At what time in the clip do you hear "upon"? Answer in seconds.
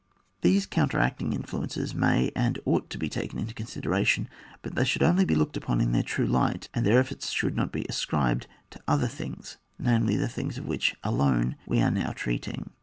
5.55-5.79